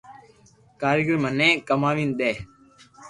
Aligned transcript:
ڪريگر 0.81 1.17
مني 1.23 1.49
ڪماوين 1.67 2.09
دي 2.19 2.31